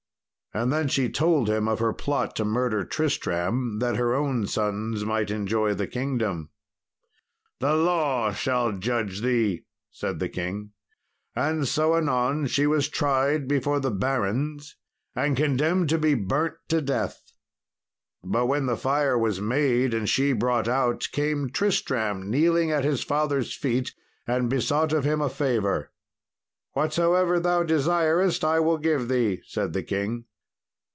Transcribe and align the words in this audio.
And 0.53 0.69
then 0.69 0.89
she 0.89 1.09
told 1.09 1.47
him 1.49 1.69
of 1.69 1.79
her 1.79 1.93
plot 1.93 2.35
to 2.35 2.43
murder 2.43 2.83
Tristram, 2.83 3.79
that 3.79 3.95
her 3.95 4.13
own 4.13 4.47
sons 4.47 5.05
might 5.05 5.31
enjoy 5.31 5.73
the 5.75 5.87
kingdom. 5.87 6.49
"The 7.61 7.73
law 7.73 8.33
shall 8.33 8.73
judge 8.73 9.21
thee," 9.21 9.63
said 9.91 10.19
the 10.19 10.27
king. 10.27 10.73
And 11.37 11.65
so 11.65 11.95
anon 11.95 12.47
she 12.47 12.67
was 12.67 12.89
tried 12.89 13.47
before 13.47 13.79
the 13.79 13.91
barons, 13.91 14.75
and 15.15 15.37
condemned 15.37 15.87
to 15.87 15.97
be 15.97 16.15
burnt 16.15 16.55
to 16.67 16.81
death. 16.81 17.31
But 18.21 18.47
when 18.47 18.65
the 18.65 18.75
fire 18.75 19.17
was 19.17 19.39
made, 19.39 19.93
and 19.93 20.09
she 20.09 20.33
brought 20.33 20.67
out, 20.67 21.07
came 21.13 21.49
Tristram 21.49 22.29
kneeling 22.29 22.71
at 22.71 22.83
his 22.83 23.03
father's 23.05 23.55
feet 23.55 23.93
and 24.27 24.49
besought 24.49 24.91
of 24.91 25.05
him 25.05 25.21
a 25.21 25.29
favour. 25.29 25.93
"Whatsoever 26.73 27.39
thou 27.39 27.63
desirest 27.63 28.43
I 28.43 28.59
will 28.59 28.77
give 28.79 29.07
thee," 29.07 29.39
said 29.45 29.71
the 29.71 29.83
king. 29.83 30.25